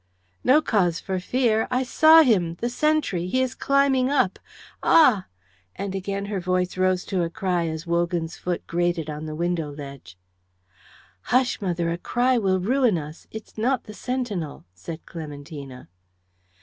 "No 0.43 0.63
cause 0.63 0.99
for 0.99 1.19
fear! 1.19 1.67
I 1.69 1.83
saw 1.83 2.23
him 2.23 2.55
the 2.55 2.71
sentry 2.71 3.27
he 3.27 3.39
is 3.39 3.53
climbing 3.53 4.09
up. 4.09 4.39
Ah!" 4.81 5.27
and 5.75 5.93
again 5.93 6.25
her 6.25 6.39
voice 6.39 6.75
rose 6.75 7.05
to 7.05 7.21
a 7.21 7.29
cry 7.29 7.67
as 7.67 7.85
Wogan's 7.85 8.35
foot 8.35 8.65
grated 8.65 9.11
on 9.11 9.27
the 9.27 9.35
window 9.35 9.69
ledge. 9.71 10.17
"Hush, 11.29 11.61
mother! 11.61 11.91
A 11.91 11.99
cry 11.99 12.39
will 12.39 12.59
ruin 12.59 12.97
us. 12.97 13.27
It's 13.29 13.59
not 13.59 13.83
the 13.83 13.93
sentinel," 13.93 14.65
said 14.73 15.05
Clementina. 15.05 15.87